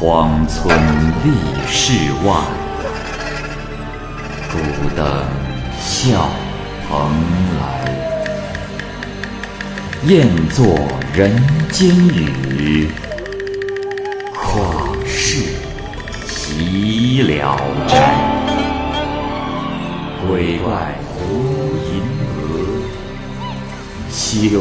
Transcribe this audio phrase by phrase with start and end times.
[0.00, 0.72] 荒村
[1.24, 1.32] 立
[1.66, 1.92] 世
[2.24, 2.32] 外，
[4.48, 4.56] 孤
[4.94, 5.04] 灯
[5.80, 6.28] 笑
[6.88, 7.10] 蓬
[7.58, 7.60] 莱。
[10.04, 10.78] 雁作
[11.12, 11.36] 人
[11.72, 12.88] 间雨，
[14.36, 15.42] 旷世
[16.28, 18.14] 岂了斋？
[20.28, 21.18] 鬼怪胡
[21.90, 22.04] 银
[22.38, 22.40] 娥，
[24.08, 24.60] 休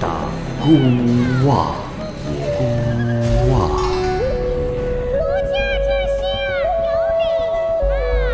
[0.00, 0.10] 当
[0.58, 0.70] 孤
[1.46, 1.74] 望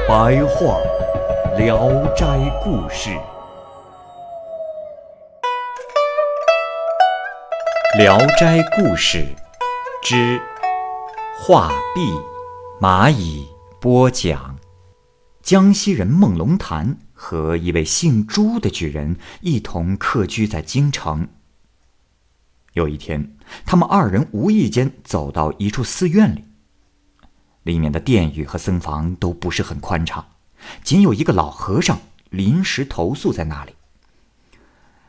[0.08, 0.80] 白话
[1.58, 2.24] 《聊斋
[2.64, 3.10] 故事》。
[7.98, 9.18] 《聊斋故事》
[10.02, 10.40] 之
[11.38, 12.10] 画壁
[12.80, 13.46] 蚂蚁
[13.78, 14.56] 播讲。
[15.42, 21.28] 江西人孟龙潭和一位姓朱的举人一同客居在京城。
[22.72, 26.46] 有一天，他们二人无意间走到一处寺院里，
[27.68, 30.24] 里面的殿宇和僧房都不是很宽敞，
[30.82, 33.74] 仅有一个老和尚临时投宿在那里。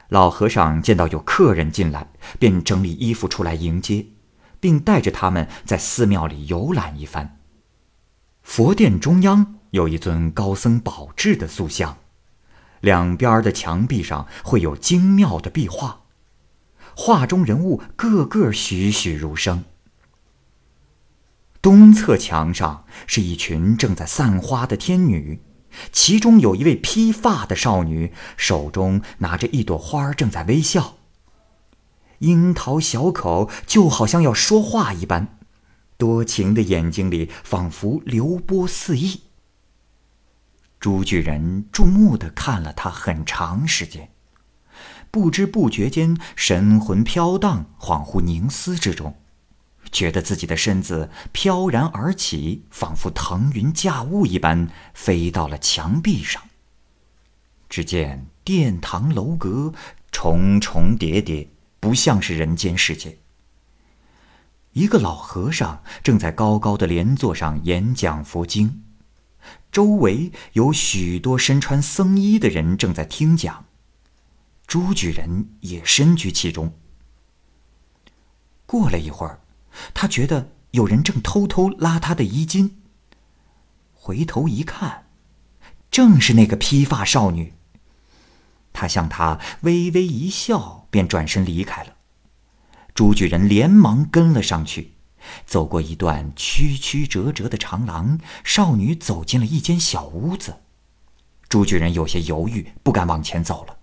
[0.10, 4.08] 老和尚见到有客人进来，便整理衣服出来迎接，
[4.60, 7.40] 并带着他们在寺庙里游览一番。
[8.44, 11.98] 佛殿中央有一尊高僧宝智的塑像，
[12.82, 16.02] 两边的墙壁上绘有精妙的壁画，
[16.94, 19.64] 画中人物个个栩栩如生。
[21.62, 25.42] 东侧墙上是一群正在散花的天女。
[25.92, 30.96] 其中有一位披发的少女，手中拿着一朵花，正在微笑。
[32.20, 35.38] 樱桃小口就好像要说话一般，
[35.98, 39.22] 多情的眼睛里仿佛流波四溢。
[40.80, 44.10] 朱巨人注目的看了她很长时间，
[45.12, 49.16] 不知不觉间神魂飘荡，恍惚凝思之中。
[49.92, 56.42] 觉得自己的身子飘然而起，仿佛腾云驾雾一般，飞到了墙壁上。
[57.70, 59.74] 只见殿堂楼阁
[60.12, 61.50] 重重叠叠，
[61.80, 63.20] 不像是人间世界。
[64.74, 68.84] 一个老和尚正在高高的莲座上演讲佛经，
[69.72, 73.66] 周围有许多身穿僧衣的人正在听讲，
[74.68, 76.74] 朱举人也身居其中。
[78.66, 79.40] 过了一会儿。
[79.94, 82.78] 他觉得有人正偷偷拉他的衣襟。
[83.94, 85.08] 回头一看，
[85.92, 87.54] 正是那个披发少女。
[88.72, 91.96] 他向她微微一笑，便转身离开了。
[92.94, 94.94] 朱举人连忙跟了上去，
[95.46, 100.62] 走过一段曲曲折折的长廊，少女走进了一间小屋子。
[101.48, 103.78] 朱举人有些犹豫，不敢往前走了。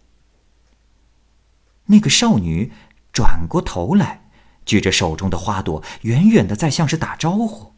[1.87, 2.73] 那个少女
[3.13, 4.26] 转过头来。
[4.67, 7.73] 举着手中的花朵，远远的在像是打招呼。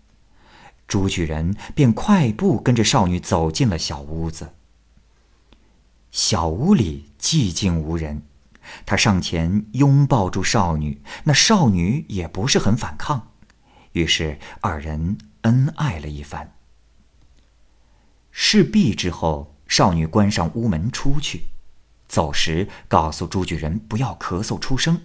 [0.88, 4.54] 朱举人便快步跟着少女走进了小屋子。
[6.10, 8.22] 小屋里寂静无人，
[8.86, 13.32] 他上前拥抱住少女，那少女也不是很反抗，
[13.92, 16.54] 于是二人恩爱了一番。
[18.30, 21.48] 事毕之后，少女关上屋门出去，
[22.08, 25.02] 走时告诉朱举人不要咳嗽出声。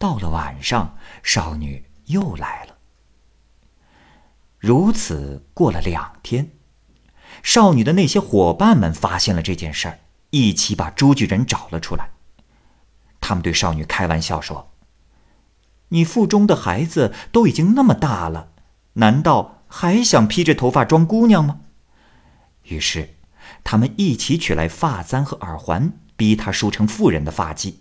[0.00, 2.78] 到了晚上，少女又来了。
[4.58, 6.52] 如此过了两天，
[7.42, 9.98] 少女的那些伙伴们发现了这件事儿，
[10.30, 12.12] 一起把朱巨人找了出来。
[13.20, 14.72] 他们对少女开玩笑说
[15.88, 18.52] ：“你腹中的孩子都已经那么大了，
[18.94, 21.60] 难道还想披着头发装姑娘吗？”
[22.64, 23.16] 于是，
[23.62, 27.74] 他们一起取来发簪和耳环，逼她梳成妇人的发髻。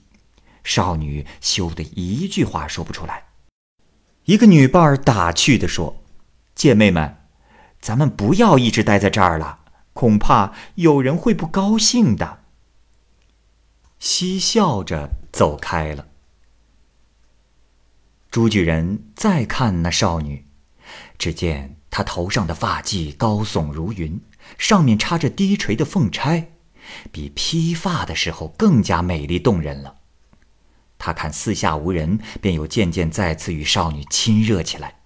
[0.69, 3.23] 少女羞得一句话说不出来。
[4.25, 6.03] 一个女伴儿打趣地说
[6.53, 7.17] ：“姐妹们，
[7.81, 9.61] 咱们不要一直待在这儿了，
[9.93, 12.41] 恐怕有人会不高兴的。”
[13.97, 16.05] 嬉笑着走开了。
[18.29, 20.45] 朱举人再看那少女，
[21.17, 24.21] 只见她头上的发髻高耸如云，
[24.59, 26.51] 上面插着低垂的凤钗，
[27.11, 29.95] 比披发的时候更加美丽动人了。
[30.99, 34.99] 他看四下无人，便又渐渐再次与少女亲热起来，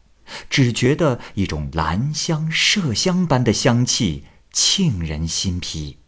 [0.50, 6.00] 只觉得一种兰香、麝香般的香气沁人心脾。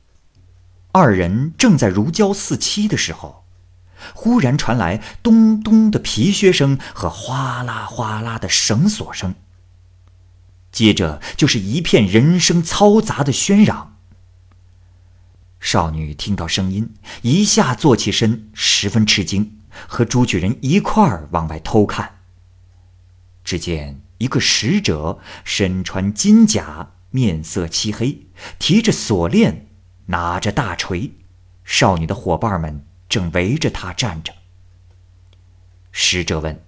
[0.92, 3.46] 二人正在如胶似漆的时候，
[4.14, 9.36] 忽然传来咚咚的皮靴声和哗啦哗啦的绳索声，
[10.72, 13.98] 接着就是一片人声嘈杂的喧嚷。
[15.60, 19.55] 少女听到声音，一下坐起身，十分吃惊。
[19.88, 22.20] 和朱举人一块儿往外偷看。
[23.44, 28.28] 只见一个使者身穿金甲，面色漆黑，
[28.58, 29.68] 提着锁链，
[30.08, 31.12] 拿着大锤。
[31.64, 34.34] 少女的伙伴们正围着他站着。
[35.92, 36.64] 使者问：“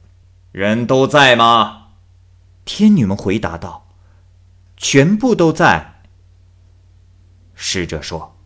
[0.52, 1.90] 人都在吗？”
[2.66, 3.90] 天女们回答道
[4.76, 6.02] ：“全部都在。”
[7.54, 8.38] 使者说：“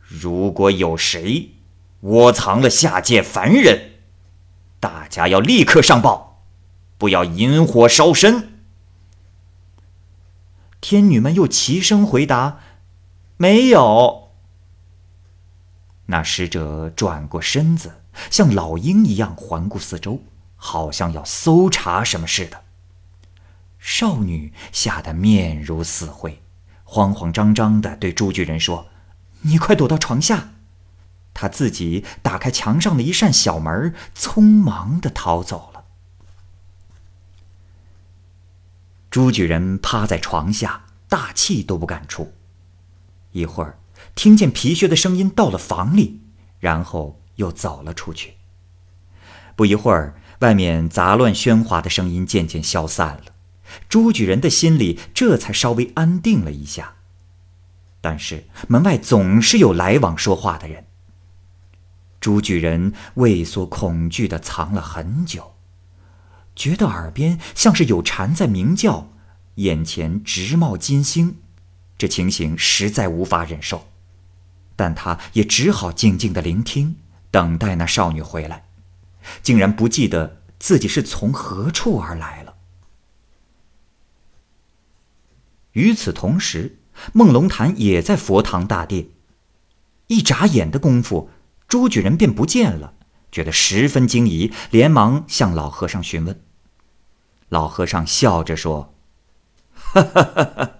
[0.00, 1.55] 如果有谁
[2.06, 3.94] 窝藏了下界凡人，
[4.78, 6.44] 大家要立刻上报，
[6.98, 8.52] 不要引火烧身。”
[10.80, 12.60] 天女们又齐声回答
[13.36, 14.28] ：“没有。”
[16.06, 20.20] 那使者转过身子，像老鹰一样环顾四周，
[20.54, 22.62] 好像要搜查什么似的。
[23.80, 26.40] 少女吓得面如死灰，
[26.84, 28.86] 慌慌张张地对朱巨人说
[29.42, 30.50] ：“你快躲到床下！”
[31.36, 35.84] 他自己打开墙上的一扇小门，匆忙地逃走了。
[39.10, 42.32] 朱举人趴在床下，大气都不敢出。
[43.32, 43.78] 一会儿。
[44.14, 46.20] 听见皮靴的声音到了房里，
[46.58, 48.34] 然后又走了出去。
[49.54, 53.24] 不一会儿，外面杂乱喧哗的声音渐渐消散了，
[53.88, 56.94] 朱举人的心里这才稍微安定了一下。
[58.00, 60.85] 但是门外总是有来往说话的人。
[62.26, 65.54] 朱举人畏缩恐惧地藏了很久，
[66.56, 69.12] 觉得耳边像是有蝉在鸣叫，
[69.54, 71.36] 眼前直冒金星，
[71.96, 73.86] 这情形实在无法忍受。
[74.74, 76.96] 但他也只好静静的聆听，
[77.30, 78.64] 等待那少女回来，
[79.40, 82.56] 竟然不记得自己是从何处而来了。
[85.74, 86.80] 与此同时，
[87.12, 89.10] 孟龙潭也在佛堂大殿。
[90.08, 91.30] 一眨眼的功夫，
[91.68, 92.94] 朱举人便不见了，
[93.30, 96.40] 觉得十分惊疑，连忙向老和尚询问。
[97.48, 98.94] 老和尚笑着说
[99.72, 100.70] ：“哈哈哈哈，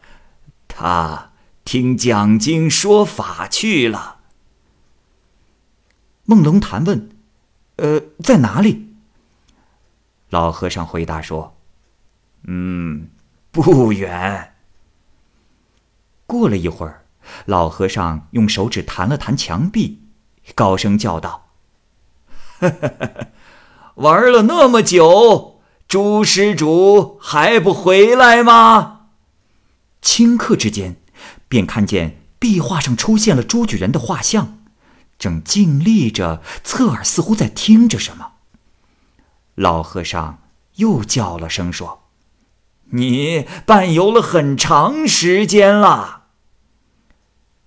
[0.68, 1.32] 他。”
[1.66, 4.20] 听讲经说法去了。
[6.26, 7.10] 梦龙潭问
[7.74, 8.94] ：“呃，在哪里？”
[10.30, 11.56] 老和尚回答说
[12.46, 13.08] ：“嗯，
[13.50, 14.54] 不远。”
[16.24, 17.04] 过了一会儿，
[17.46, 20.05] 老和尚用手指弹了弹墙壁，
[20.54, 21.48] 高声叫道
[23.96, 29.08] ：“玩了那么久，朱施主还不回来吗？”
[30.02, 30.96] 顷刻之间。
[31.48, 34.58] 便看见壁画上出现了朱举人的画像，
[35.16, 38.32] 正静立着，侧耳似乎在听着什么。
[39.54, 40.40] 老和尚
[40.75, 42.08] 又叫了声说
[42.90, 46.25] ：“你伴游了很长时间了。”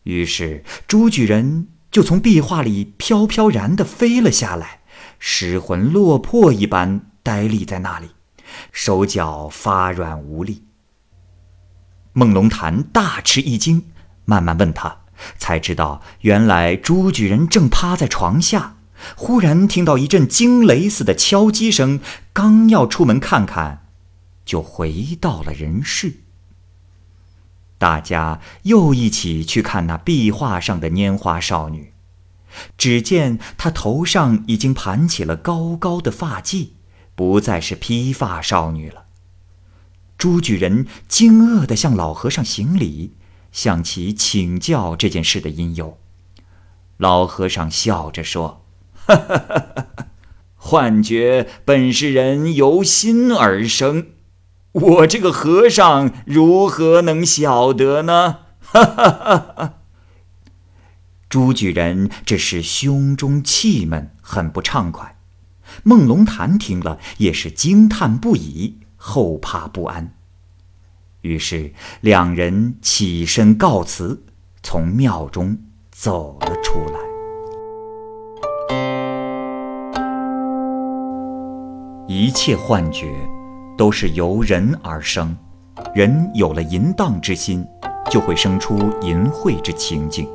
[0.03, 4.81] 于是朱举人就从壁画里飘飘然的飞了下来，
[5.17, 8.09] 失魂落魄一般呆立在那里，
[8.71, 10.63] 手脚发软无力。
[12.13, 13.85] 孟龙潭大吃一惊，
[14.25, 15.01] 慢慢问他，
[15.37, 18.77] 才知道原来朱举人正趴在床下，
[19.15, 21.99] 忽然听到一阵惊雷似的敲击声，
[22.33, 23.85] 刚要出门看看，
[24.45, 26.21] 就回到了人世。
[27.79, 31.93] 大家又一起去看那壁画上的拈花少女，
[32.77, 36.71] 只见她头上已经盘起了高高的发髻，
[37.15, 39.05] 不再是披发少女了。
[40.17, 43.13] 朱举人惊愕地向老和尚行礼，
[43.53, 45.97] 向其请教这件事的因由。
[46.97, 48.65] 老和尚笑着说
[49.07, 49.87] ：“哈哈哈哈
[50.57, 54.07] 幻觉本是人由心而生，
[54.71, 59.73] 我这个和尚如何能晓得呢？”哈哈哈哈
[61.27, 65.17] 朱举人这是胸中气闷，很不畅快。
[65.83, 68.79] 孟龙潭听了也是惊叹不已。
[69.01, 70.13] 后怕不安，
[71.21, 71.71] 于是
[72.01, 74.25] 两人起身告辞，
[74.61, 75.57] 从庙中
[75.89, 76.99] 走了出来。
[82.09, 83.07] 一切幻觉
[83.79, 85.33] 都是由人而生，
[85.95, 87.65] 人有了淫荡之心，
[88.11, 90.25] 就会生出淫秽之情境；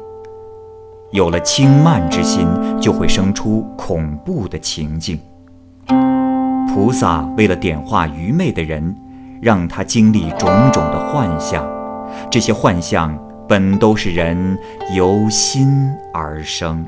[1.13, 2.49] 有了轻慢之心，
[2.81, 5.21] 就会生出恐怖的情境。
[6.73, 8.97] 菩萨为了点化愚昧的人，
[9.43, 11.69] 让他经历种种的幻象，
[12.31, 13.15] 这些幻象
[13.47, 14.59] 本都是人
[14.97, 15.69] 由心
[16.15, 16.83] 而生。